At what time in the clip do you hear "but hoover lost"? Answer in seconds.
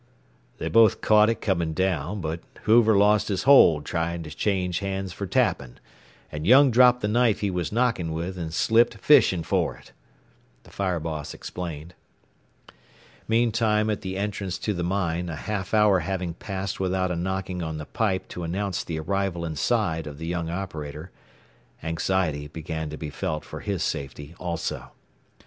2.21-3.27